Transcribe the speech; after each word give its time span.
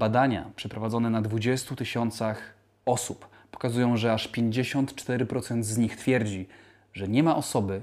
Badania 0.00 0.50
przeprowadzone 0.56 1.10
na 1.10 1.22
20 1.22 1.76
tysiącach 1.76 2.54
osób 2.86 3.28
pokazują, 3.50 3.96
że 3.96 4.12
aż 4.12 4.28
54% 4.28 5.62
z 5.62 5.78
nich 5.78 5.96
twierdzi, 5.96 6.48
że 6.92 7.08
nie 7.08 7.22
ma 7.22 7.36
osoby, 7.36 7.82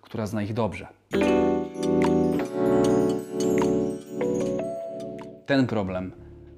która 0.00 0.26
zna 0.26 0.42
ich 0.42 0.54
dobrze. 0.54 0.86
Ten 5.46 5.66
problem 5.66 6.12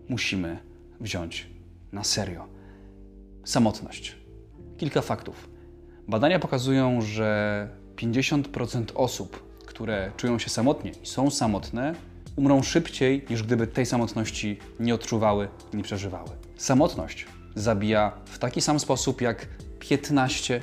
musimy 0.09 0.59
wziąć 1.01 1.47
na 1.93 2.05
serio. 2.05 2.47
Samotność. 3.45 4.17
Kilka 4.79 5.03
faktów. 5.03 5.49
Badania 6.09 6.39
pokazują, 6.39 7.01
że 7.01 7.69
50% 7.97 8.85
osób, 8.95 9.59
które 9.67 10.13
czują 10.17 10.39
się 10.39 10.51
samotnie 10.51 10.93
i 11.03 11.07
są 11.07 11.31
samotne, 11.31 11.95
umrą 12.37 12.63
szybciej, 12.63 13.25
niż 13.31 13.43
gdyby 13.43 13.67
tej 13.67 13.87
samotności 13.87 14.59
nie 14.81 14.95
odczuwały, 14.95 15.49
nie 15.75 15.83
przeżywały. 15.83 16.31
Samotność 16.57 17.27
zabija 17.55 18.13
w 18.25 18.39
taki 18.39 18.61
sam 18.61 18.81
sposób 18.81 19.21
jak 19.21 19.47
15 19.79 20.61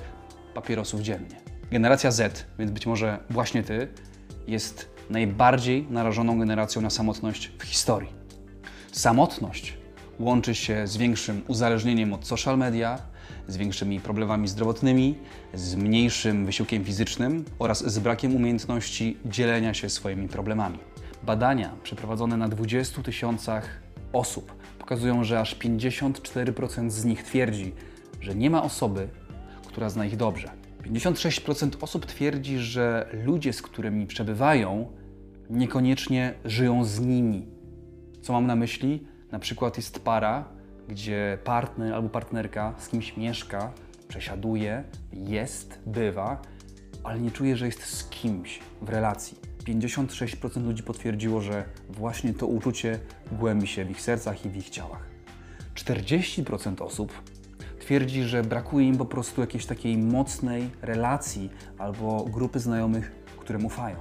papierosów 0.53 1.01
dziennie. 1.01 1.35
Generacja 1.71 2.11
Z, 2.11 2.45
więc 2.59 2.71
być 2.71 2.85
może 2.85 3.19
właśnie 3.29 3.63
ty, 3.63 3.87
jest 4.47 4.89
najbardziej 5.09 5.87
narażoną 5.89 6.39
generacją 6.39 6.81
na 6.81 6.89
samotność 6.89 7.51
w 7.59 7.63
historii. 7.63 8.09
Samotność 8.91 9.77
łączy 10.19 10.55
się 10.55 10.87
z 10.87 10.97
większym 10.97 11.41
uzależnieniem 11.47 12.13
od 12.13 12.27
social 12.27 12.57
media, 12.57 12.99
z 13.47 13.57
większymi 13.57 13.99
problemami 13.99 14.47
zdrowotnymi, 14.47 15.15
z 15.53 15.75
mniejszym 15.75 16.45
wysiłkiem 16.45 16.85
fizycznym 16.85 17.45
oraz 17.59 17.91
z 17.91 17.99
brakiem 17.99 18.35
umiejętności 18.35 19.17
dzielenia 19.25 19.73
się 19.73 19.89
swoimi 19.89 20.27
problemami. 20.27 20.79
Badania 21.25 21.75
przeprowadzone 21.83 22.37
na 22.37 22.47
20 22.47 23.01
tysiącach 23.01 23.81
osób 24.13 24.53
pokazują, 24.79 25.23
że 25.23 25.39
aż 25.39 25.59
54% 25.59 26.89
z 26.89 27.05
nich 27.05 27.23
twierdzi, 27.23 27.73
że 28.21 28.35
nie 28.35 28.49
ma 28.49 28.63
osoby, 28.63 29.07
która 29.67 29.89
zna 29.89 30.05
ich 30.05 30.17
dobrze. 30.17 30.49
56% 30.83 31.71
osób 31.81 32.05
twierdzi, 32.05 32.57
że 32.57 33.09
ludzie, 33.25 33.53
z 33.53 33.61
którymi 33.61 34.07
przebywają, 34.07 34.91
niekoniecznie 35.49 36.33
żyją 36.45 36.85
z 36.85 36.99
nimi. 36.99 37.47
Co 38.21 38.33
mam 38.33 38.47
na 38.47 38.55
myśli? 38.55 39.07
Na 39.31 39.39
przykład 39.39 39.77
jest 39.77 39.99
para, 39.99 40.45
gdzie 40.87 41.37
partner 41.43 41.93
albo 41.93 42.09
partnerka 42.09 42.73
z 42.77 42.87
kimś 42.87 43.17
mieszka, 43.17 43.71
przesiaduje, 44.07 44.83
jest, 45.13 45.79
bywa, 45.85 46.41
ale 47.03 47.19
nie 47.19 47.31
czuje, 47.31 47.57
że 47.57 47.65
jest 47.65 47.83
z 47.83 48.09
kimś 48.09 48.59
w 48.81 48.89
relacji. 48.89 49.52
56% 49.63 50.65
ludzi 50.65 50.83
potwierdziło, 50.83 51.41
że 51.41 51.65
właśnie 51.89 52.33
to 52.33 52.47
uczucie 52.47 52.99
głębi 53.31 53.67
się 53.67 53.85
w 53.85 53.91
ich 53.91 54.01
sercach 54.01 54.45
i 54.45 54.49
w 54.49 54.55
ich 54.55 54.69
ciałach. 54.69 55.09
40% 55.75 56.83
osób 56.83 57.13
twierdzi, 57.79 58.23
że 58.23 58.43
brakuje 58.43 58.87
im 58.87 58.97
po 58.97 59.05
prostu 59.05 59.41
jakiejś 59.41 59.65
takiej 59.65 59.97
mocnej 59.97 60.69
relacji 60.81 61.49
albo 61.77 62.25
grupy 62.25 62.59
znajomych, 62.59 63.11
którym 63.37 63.65
ufają. 63.65 63.95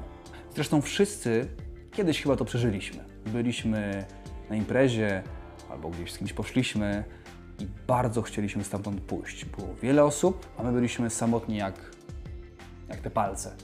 Zresztą 0.55 0.81
wszyscy 0.81 1.49
kiedyś 1.93 2.23
chyba 2.23 2.37
to 2.37 2.45
przeżyliśmy. 2.45 3.05
Byliśmy 3.27 4.05
na 4.51 4.57
imprezie 4.57 5.23
albo 5.71 5.91
gdzieś 5.91 6.13
z 6.13 6.19
kimś 6.19 6.33
poszliśmy 6.33 7.05
i 7.59 7.67
bardzo 7.87 8.23
chcieliśmy 8.23 8.65
stamtąd 8.65 9.01
pójść. 9.01 9.45
Było 9.45 9.75
wiele 9.75 10.05
osób, 10.05 10.47
a 10.59 10.63
my 10.63 10.73
byliśmy 10.73 11.11
samotni 11.11 11.57
jak, 11.57 11.75
jak 12.89 13.01
te 13.01 13.11
palce. 13.11 13.57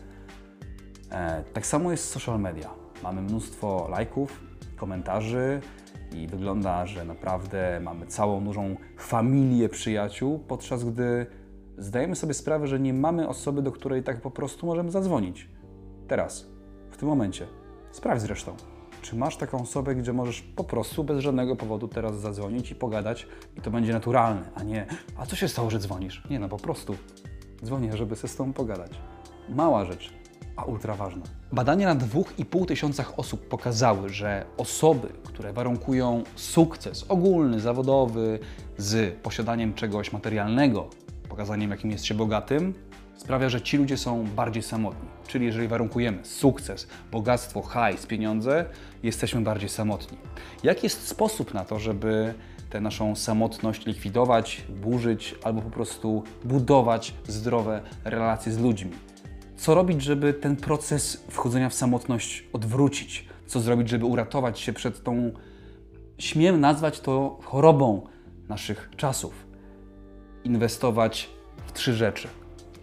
E, 1.11 1.45
tak 1.53 1.67
samo 1.67 1.91
jest 1.91 2.05
z 2.05 2.09
social 2.09 2.41
media. 2.41 2.71
Mamy 3.03 3.23
mnóstwo 3.23 3.89
lajków, 3.91 4.41
komentarzy 4.77 5.61
i 6.13 6.27
wygląda, 6.27 6.87
że 6.87 7.05
naprawdę 7.05 7.81
mamy 7.83 8.07
całą 8.07 8.45
dużą 8.45 8.77
familię 8.99 9.69
przyjaciół, 9.69 10.39
podczas 10.39 10.85
gdy 10.85 11.27
zdajemy 11.79 12.17
sobie 12.17 12.35
sprawę, 12.35 12.67
że 12.67 12.81
nie 12.81 12.95
mamy 12.95 13.29
osoby, 13.29 13.63
do 13.63 13.73
której 13.73 14.03
tak 14.03 14.21
po 14.21 14.31
prostu 14.31 14.67
możemy 14.67 14.91
zadzwonić. 14.91 15.49
Teraz, 16.09 16.47
w 16.91 16.97
tym 16.97 17.09
momencie. 17.09 17.47
Sprawdź 17.93 18.21
zresztą. 18.21 18.57
Czy 19.03 19.17
masz 19.17 19.37
taką 19.37 19.63
osobę, 19.63 19.95
gdzie 19.95 20.13
możesz 20.13 20.43
po 20.43 20.65
prostu 20.65 21.05
bez 21.05 21.19
żadnego 21.19 21.57
powodu 21.57 21.89
teraz 21.89 22.21
zadzwonić 22.21 22.71
i 22.71 22.75
pogadać 22.75 23.27
i 23.57 23.61
to 23.61 23.71
będzie 23.71 23.93
naturalne, 23.93 24.51
a 24.55 24.63
nie 24.63 24.87
a 25.17 25.27
co 25.27 25.37
się 25.37 25.49
stało, 25.49 25.71
że 25.71 25.79
dzwonisz? 25.79 26.23
Nie 26.31 26.39
no, 26.39 26.49
po 26.49 26.57
prostu 26.57 26.95
dzwonię, 27.65 27.97
żeby 27.97 28.17
ze 28.17 28.29
z 28.29 28.37
tobą 28.37 28.53
pogadać. 28.53 28.91
Mała 29.49 29.85
rzecz, 29.85 30.13
a 30.57 30.65
ultra 30.65 30.95
ważna. 30.95 31.23
Badania 31.53 31.95
na 31.95 32.01
2,5 32.01 32.67
tysiącach 32.67 33.19
osób 33.19 33.49
pokazały, 33.49 34.09
że 34.09 34.45
osoby, 34.57 35.09
które 35.25 35.53
warunkują 35.53 36.23
sukces 36.37 37.05
ogólny, 37.09 37.61
zawodowy 37.61 38.39
z 38.79 39.15
posiadaniem 39.15 39.75
czegoś 39.75 40.13
materialnego, 40.13 40.89
pokazaniem 41.29 41.71
jakim 41.71 41.91
jest 41.91 42.05
się 42.05 42.15
bogatym, 42.15 42.75
sprawia, 43.17 43.49
że 43.49 43.61
ci 43.61 43.77
ludzie 43.77 43.97
są 43.97 44.25
bardziej 44.37 44.63
samotni. 44.63 45.09
Czyli 45.27 45.47
jeżeli 45.47 45.69
warunkujemy 45.69 46.25
sukces, 46.25 46.87
bogactwo, 47.13 47.63
hajs, 47.63 48.07
pieniądze, 48.07 48.65
jesteśmy 49.03 49.41
bardziej 49.41 49.69
samotni. 49.69 50.19
Jaki 50.63 50.87
jest 50.87 51.09
sposób 51.09 51.55
na 51.55 51.65
to, 51.65 51.79
żeby 51.79 52.35
tę 52.71 52.81
naszą 52.81 53.17
samotność 53.17 53.87
likwidować, 53.87 54.65
burzyć 54.69 55.35
albo 55.45 55.63
po 55.63 55.71
prostu 55.71 56.23
budować 56.45 57.15
zdrowe 57.29 57.83
relacje 58.05 58.53
z 58.53 58.59
ludźmi? 58.59 58.93
Co 59.59 59.75
robić, 59.75 60.03
żeby 60.03 60.35
ten 60.35 60.57
proces 60.57 61.25
wchodzenia 61.31 61.69
w 61.69 61.75
samotność 61.75 62.45
odwrócić? 62.53 63.25
Co 63.47 63.61
zrobić, 63.61 63.89
żeby 63.89 64.05
uratować 64.05 64.61
się 64.61 64.73
przed 64.73 65.03
tą, 65.03 65.33
śmiem 66.19 66.61
nazwać 66.61 67.01
to 67.01 67.39
chorobą 67.43 68.07
naszych 68.49 68.91
czasów? 68.97 69.47
Inwestować 70.45 71.31
w 71.67 71.73
trzy 71.73 71.95
rzeczy: 71.95 72.29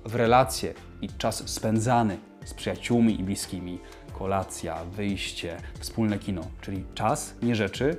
w 0.05 0.15
relacje 0.15 0.73
i 1.01 1.09
czas 1.09 1.49
spędzany 1.49 2.17
z 2.45 2.53
przyjaciółmi 2.53 3.19
i 3.19 3.23
bliskimi, 3.23 3.79
kolacja, 4.19 4.85
wyjście, 4.85 5.57
wspólne 5.79 6.19
kino, 6.19 6.41
czyli 6.61 6.85
czas, 6.95 7.35
nie 7.41 7.55
rzeczy, 7.55 7.97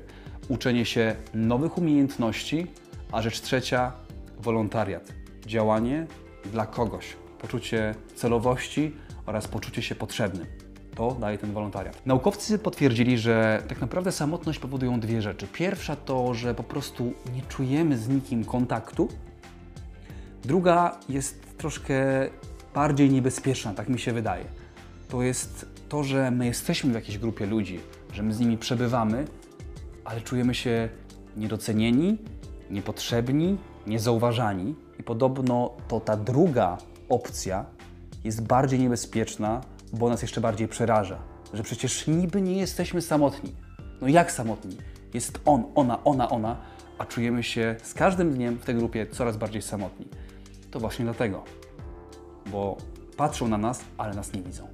uczenie 0.48 0.84
się 0.84 1.16
nowych 1.34 1.78
umiejętności, 1.78 2.66
a 3.12 3.22
rzecz 3.22 3.40
trzecia 3.40 3.92
wolontariat, 4.38 5.12
działanie 5.46 6.06
dla 6.52 6.66
kogoś, 6.66 7.16
poczucie 7.38 7.94
celowości 8.14 8.92
oraz 9.26 9.48
poczucie 9.48 9.82
się 9.82 9.94
potrzebnym. 9.94 10.46
To 10.94 11.16
daje 11.20 11.38
ten 11.38 11.52
wolontariat. 11.52 12.06
Naukowcy 12.06 12.58
potwierdzili, 12.58 13.18
że 13.18 13.62
tak 13.68 13.80
naprawdę 13.80 14.12
samotność 14.12 14.58
powodują 14.58 15.00
dwie 15.00 15.22
rzeczy. 15.22 15.46
Pierwsza 15.46 15.96
to, 15.96 16.34
że 16.34 16.54
po 16.54 16.62
prostu 16.62 17.12
nie 17.34 17.42
czujemy 17.42 17.98
z 17.98 18.08
nikim 18.08 18.44
kontaktu. 18.44 19.08
Druga 20.44 20.98
jest 21.08 21.58
troszkę 21.58 21.94
bardziej 22.74 23.10
niebezpieczna, 23.10 23.74
tak 23.74 23.88
mi 23.88 23.98
się 23.98 24.12
wydaje. 24.12 24.44
To 25.08 25.22
jest 25.22 25.66
to, 25.88 26.04
że 26.04 26.30
my 26.30 26.46
jesteśmy 26.46 26.90
w 26.90 26.94
jakiejś 26.94 27.18
grupie 27.18 27.46
ludzi, 27.46 27.80
że 28.12 28.22
my 28.22 28.34
z 28.34 28.40
nimi 28.40 28.58
przebywamy, 28.58 29.24
ale 30.04 30.20
czujemy 30.20 30.54
się 30.54 30.88
niedocenieni, 31.36 32.18
niepotrzebni, 32.70 33.56
niezauważani. 33.86 34.74
I 34.98 35.02
podobno 35.02 35.70
to 35.88 36.00
ta 36.00 36.16
druga 36.16 36.78
opcja 37.08 37.64
jest 38.24 38.46
bardziej 38.46 38.80
niebezpieczna, 38.80 39.60
bo 39.92 40.08
nas 40.08 40.22
jeszcze 40.22 40.40
bardziej 40.40 40.68
przeraża. 40.68 41.18
Że 41.54 41.62
przecież 41.62 42.06
niby 42.06 42.42
nie 42.42 42.58
jesteśmy 42.58 43.02
samotni. 43.02 43.52
No 44.00 44.08
jak 44.08 44.32
samotni? 44.32 44.76
Jest 45.14 45.40
on, 45.44 45.64
ona, 45.74 46.04
ona, 46.04 46.30
ona, 46.30 46.56
a 46.98 47.04
czujemy 47.04 47.42
się 47.42 47.76
z 47.82 47.94
każdym 47.94 48.34
dniem 48.34 48.56
w 48.56 48.64
tej 48.64 48.74
grupie 48.74 49.06
coraz 49.06 49.36
bardziej 49.36 49.62
samotni. 49.62 50.06
To 50.70 50.80
właśnie 50.80 51.04
dlatego, 51.04 51.44
bo 52.46 52.76
patrzą 53.16 53.48
na 53.48 53.58
nas, 53.58 53.80
ale 53.98 54.14
nas 54.14 54.32
nie 54.32 54.42
widzą. 54.42 54.68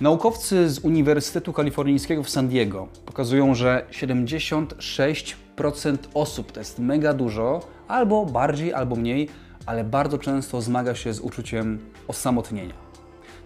Naukowcy 0.00 0.70
z 0.70 0.78
Uniwersytetu 0.78 1.52
Kalifornijskiego 1.52 2.22
w 2.22 2.30
San 2.30 2.48
Diego 2.48 2.88
pokazują, 3.06 3.54
że 3.54 3.86
76% 3.90 5.96
osób 6.14 6.52
to 6.52 6.60
jest 6.60 6.78
mega 6.78 7.14
dużo, 7.14 7.60
albo 7.88 8.26
bardziej, 8.26 8.74
albo 8.74 8.96
mniej, 8.96 9.28
ale 9.68 9.84
bardzo 9.84 10.18
często 10.18 10.62
zmaga 10.62 10.94
się 10.94 11.12
z 11.14 11.20
uczuciem 11.20 11.78
osamotnienia. 12.08 12.74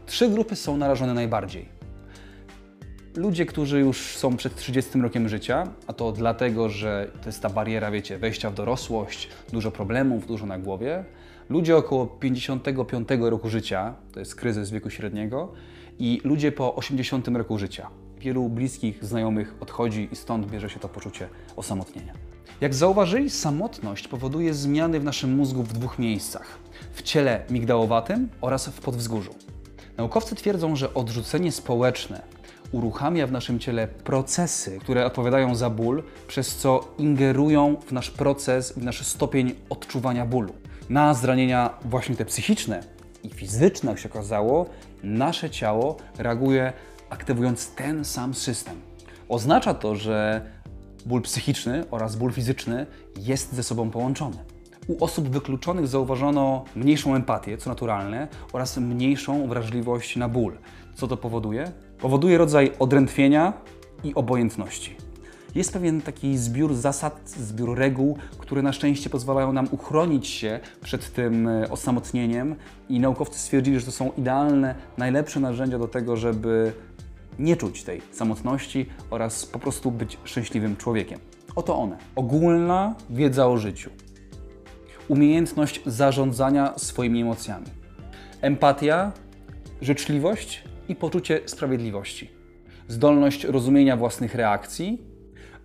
Trzy 0.07 0.29
grupy 0.29 0.57
są 0.57 0.77
narażone 0.77 1.15
najbardziej. 1.15 1.69
Ludzie, 3.17 3.47
którzy 3.47 3.81
już 3.81 4.17
są 4.17 4.37
przed 4.37 4.55
30 4.55 5.01
rokiem 5.01 5.29
życia, 5.29 5.69
a 5.87 5.93
to 5.93 6.13
dlatego, 6.13 6.69
że 6.69 7.11
to 7.23 7.29
jest 7.29 7.43
ta 7.43 7.51
bariera, 7.51 7.91
wiecie, 7.91 8.19
wejścia 8.19 8.51
w 8.51 8.55
dorosłość, 8.55 9.29
dużo 9.53 9.71
problemów, 9.71 10.27
dużo 10.27 10.47
na 10.47 10.59
głowie. 10.59 11.05
Ludzie 11.49 11.77
około 11.77 12.07
55 12.07 13.09
roku 13.21 13.49
życia, 13.49 13.95
to 14.13 14.21
jest 14.21 14.35
kryzys 14.35 14.71
wieku 14.71 14.91
średniego, 14.91 15.53
i 15.99 16.21
ludzie 16.25 16.53
po 16.53 16.75
80 16.75 17.29
roku 17.29 17.59
życia. 17.59 17.91
Wielu 18.19 18.49
bliskich, 18.49 19.05
znajomych 19.05 19.55
odchodzi 19.61 20.09
i 20.13 20.17
stąd 20.17 20.51
bierze 20.51 20.71
się 20.71 20.81
to 20.81 20.89
poczucie 20.89 21.29
osamotnienia. 21.57 22.32
Jak 22.61 22.75
zauważyli, 22.75 23.31
samotność 23.31 24.09
powoduje 24.09 24.55
zmiany 24.55 25.01
w 25.01 25.05
naszym 25.05 25.37
mózgu 25.37 25.63
w 25.63 25.73
dwóch 25.73 25.99
miejscach: 25.99 26.59
w 26.93 27.03
ciele 27.03 27.45
migdałowatym 27.51 28.29
oraz 28.41 28.69
w 28.69 28.81
podwzgórzu. 28.81 29.35
Naukowcy 29.97 30.35
twierdzą, 30.35 30.77
że 30.77 30.95
odrzucenie 30.95 31.53
społeczne 31.53 32.23
uruchamia 32.73 33.27
w 33.27 33.33
naszym 33.33 33.59
ciele 33.59 33.89
procesy, 33.89 34.79
które 34.81 35.07
odpowiadają 35.07 35.55
za 35.55 35.71
ból, 35.71 36.03
przez 36.29 36.57
co 36.57 36.95
ingerują 36.99 37.77
w 37.87 37.93
nasz 37.93 38.11
proces, 38.11 38.73
w 38.73 38.83
nasz 38.85 39.07
stopień 39.07 39.55
odczuwania 39.71 40.27
bólu. 40.27 40.53
Na 40.91 41.15
zranienia 41.15 41.71
właśnie 41.85 42.17
te 42.17 42.25
psychiczne 42.25 42.83
i 43.25 43.31
fizyczne, 43.31 43.91
jak 43.91 44.01
się 44.01 44.09
okazało, 44.09 44.67
nasze 45.03 45.51
ciało 45.51 45.97
reaguje 46.19 46.73
aktywując 47.11 47.75
ten 47.75 48.05
sam 48.05 48.35
system. 48.35 48.75
Oznacza 49.29 49.75
to, 49.75 49.95
że 49.95 50.47
ból 51.07 51.23
psychiczny 51.23 51.85
oraz 51.91 52.17
ból 52.17 52.33
fizyczny 52.33 52.87
jest 53.17 53.53
ze 53.53 53.63
sobą 53.63 53.91
połączony. 53.91 54.37
U 54.87 55.05
osób 55.05 55.29
wykluczonych 55.29 55.87
zauważono 55.87 56.65
mniejszą 56.77 57.15
empatię, 57.15 57.59
co 57.59 57.71
naturalne, 57.71 58.29
oraz 58.53 58.77
mniejszą 58.77 59.49
wrażliwość 59.49 60.17
na 60.17 60.29
ból. 60.29 60.59
Co 60.95 61.09
to 61.09 61.17
powoduje? 61.17 61.73
Powoduje 61.99 62.39
rodzaj 62.39 62.73
odrętwienia 62.79 63.53
i 64.05 64.15
obojętności. 64.15 64.97
Jest 65.55 65.73
pewien 65.73 66.01
taki 66.01 66.39
zbiór 66.39 66.75
zasad, 66.75 67.31
zbiór 67.31 67.79
reguł, 67.79 68.17
które 68.39 68.63
na 68.63 68.73
szczęście 68.73 69.11
pozwalają 69.11 69.53
nam 69.53 69.69
uchronić 69.71 70.27
się 70.27 70.61
przed 70.83 71.13
tym 71.13 71.49
e, 71.49 71.71
osamotnieniem 71.71 72.55
i 72.89 73.01
naukowcy 73.01 73.39
stwierdzili, 73.39 73.81
że 73.81 73.87
to 73.87 73.93
są 73.93 74.13
idealne, 74.19 74.75
najlepsze 74.99 75.41
narzędzia 75.41 75.79
do 75.79 75.89
tego, 75.89 76.17
żeby 76.17 76.73
nie 77.39 77.57
czuć 77.57 77.85
tej 77.85 78.03
samotności 78.13 78.87
oraz 79.11 79.47
po 79.47 79.59
prostu 79.59 79.91
być 79.91 80.19
szczęśliwym 80.25 80.77
człowiekiem. 80.77 81.19
Oto 81.57 81.77
one. 81.79 81.99
Ogólna 82.17 82.95
wiedza 83.11 83.49
o 83.49 83.57
życiu. 83.57 83.91
Umiejętność 85.09 85.81
zarządzania 85.87 86.73
swoimi 86.77 87.21
emocjami. 87.21 87.67
Empatia, 88.41 89.13
życzliwość 89.81 90.65
i 90.89 90.97
poczucie 90.97 91.41
sprawiedliwości. 91.47 92.31
Zdolność 92.89 93.45
rozumienia 93.45 93.97
własnych 93.97 94.35
reakcji, 94.35 95.03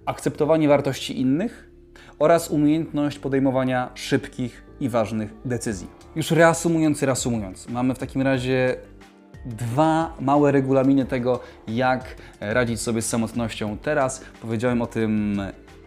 akceptowanie 0.06 0.68
wartości 0.68 1.22
innych 1.22 1.72
oraz 2.20 2.52
umiejętność 2.52 3.20
podejmowania 3.20 3.90
szybkich 3.96 4.64
i 4.80 4.90
ważnych 4.90 5.34
decyzji. 5.46 5.88
Już 6.16 6.32
reasumując, 6.32 7.04
reasumując, 7.04 7.70
mamy 7.70 7.96
w 7.96 8.00
takim 8.00 8.22
razie 8.22 8.76
dwa 9.48 10.14
małe 10.20 10.52
regulaminy 10.52 11.06
tego, 11.06 11.40
jak 11.68 12.16
radzić 12.40 12.82
sobie 12.82 13.02
z 13.02 13.10
samotnością. 13.10 13.78
Teraz 13.78 14.22
powiedziałem 14.42 14.82
o 14.82 14.88
tym 14.88 15.42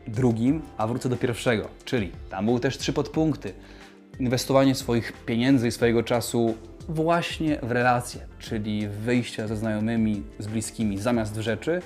drugim, 0.09 0.63
a 0.79 0.87
wrócę 0.87 1.09
do 1.09 1.17
pierwszego, 1.17 1.69
czyli 1.85 2.13
tam 2.31 2.45
były 2.45 2.61
też 2.61 2.79
trzy 2.79 2.93
podpunkty. 2.93 3.53
Inwestowanie 4.19 4.75
swoich 4.75 5.13
pieniędzy 5.13 5.69
i 5.69 5.73
swojego 5.73 6.03
czasu 6.03 6.55
właśnie 6.89 7.59
w 7.63 7.71
relacje, 7.71 8.21
czyli 8.39 8.89
wyjście 8.89 9.49
ze 9.49 9.57
znajomymi, 9.57 10.23
z 10.39 10.47
bliskimi 10.47 10.99
zamiast 10.99 11.39
w 11.39 11.41
rzeczy, 11.41 11.83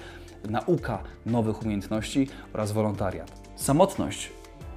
nauka 0.50 1.02
nowych 1.26 1.62
umiejętności 1.62 2.28
oraz 2.52 2.72
wolontariat. 2.72 3.50
Samotność 3.56 4.32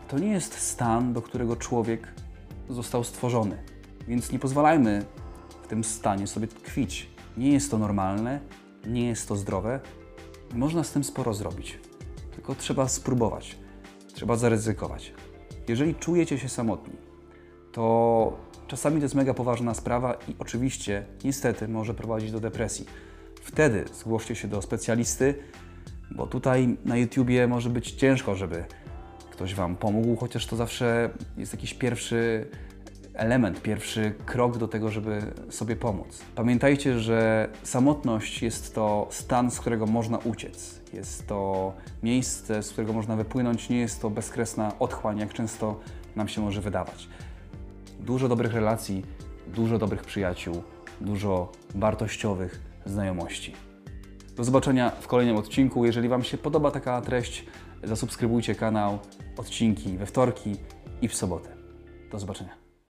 to 0.08 0.20
nie 0.20 0.32
jest 0.32 0.60
stan, 0.60 1.14
do 1.14 1.22
którego 1.22 1.56
człowiek 1.56 2.08
został 2.70 3.04
stworzony, 3.04 3.58
więc 4.08 4.32
nie 4.32 4.40
pozwalajmy 4.40 5.06
w 5.68 5.70
tym 5.70 5.84
stanie 5.84 6.28
sobie 6.28 6.48
tkwić. 6.48 7.10
Nie 7.38 7.52
jest 7.52 7.72
to 7.72 7.78
normalne, 7.78 8.40
nie 8.86 9.08
jest 9.08 9.28
to 9.28 9.36
zdrowe. 9.36 9.80
Można 10.54 10.84
z 10.84 10.92
tym 10.92 11.04
sporo 11.04 11.34
zrobić, 11.34 11.80
tylko 12.32 12.56
trzeba 12.56 12.88
spróbować, 12.88 13.58
trzeba 14.14 14.36
zaryzykować. 14.36 15.14
Jeżeli 15.68 15.96
czujecie 15.96 16.40
się 16.40 16.50
samotni, 16.50 16.94
to 17.72 18.38
czasami 18.68 18.98
to 18.98 19.06
jest 19.06 19.16
mega 19.16 19.34
poważna 19.34 19.74
sprawa 19.74 20.14
i 20.14 20.36
oczywiście, 20.40 21.06
niestety, 21.24 21.68
może 21.68 21.94
prowadzić 21.94 22.32
do 22.32 22.40
depresji. 22.40 22.86
Wtedy 23.42 23.86
zgłoście 23.94 24.36
się 24.36 24.48
do 24.48 24.62
specjalisty, 24.62 25.36
bo 26.12 26.28
tutaj 26.28 26.78
na 26.86 26.98
YouTubie 26.98 27.48
może 27.48 27.70
być 27.70 27.92
ciężko, 27.92 28.36
żeby 28.36 28.66
ktoś 29.32 29.56
Wam 29.56 29.76
pomógł, 29.76 30.16
chociaż 30.16 30.46
to 30.46 30.56
zawsze 30.56 31.10
jest 31.38 31.54
jakiś 31.54 31.74
pierwszy 31.74 32.48
element, 33.18 33.62
pierwszy 33.62 34.14
krok 34.26 34.58
do 34.58 34.68
tego, 34.68 34.92
żeby 34.92 35.22
sobie 35.50 35.76
pomóc. 35.76 36.20
Pamiętajcie, 36.36 37.00
że 37.00 37.50
samotność 37.64 38.42
jest 38.42 38.76
to 38.76 39.08
stan, 39.10 39.52
z 39.52 39.60
którego 39.60 39.86
można 39.86 40.18
uciec. 40.18 40.82
Jest 40.94 41.28
to 41.28 41.74
miejsce, 42.04 42.64
z 42.64 42.72
którego 42.72 42.94
można 42.94 43.16
wypłynąć, 43.16 43.70
nie 43.70 43.80
jest 43.80 44.02
to 44.02 44.10
bezkresna 44.10 44.80
otchłań, 44.80 45.20
jak 45.20 45.34
często 45.34 45.80
nam 46.16 46.28
się 46.28 46.42
może 46.42 46.62
wydawać. 46.62 47.08
Dużo 48.00 48.28
dobrych 48.28 48.54
relacji, 48.54 49.06
dużo 49.48 49.78
dobrych 49.78 50.02
przyjaciół, 50.02 50.64
dużo 51.02 51.52
wartościowych 51.76 52.62
znajomości. 52.86 53.54
Do 54.36 54.44
zobaczenia 54.44 54.90
w 54.90 55.08
kolejnym 55.08 55.38
odcinku. 55.38 55.86
Jeżeli 55.86 56.10
Wam 56.10 56.24
się 56.24 56.38
podoba 56.38 56.72
taka 56.72 57.02
treść, 57.02 57.46
zasubskrybujcie 57.84 58.56
kanał, 58.56 59.00
odcinki 59.38 59.98
we 59.98 60.06
wtorki 60.06 60.56
i 61.02 61.08
w 61.08 61.16
sobotę. 61.16 61.50
Do 62.12 62.20
zobaczenia. 62.20 62.67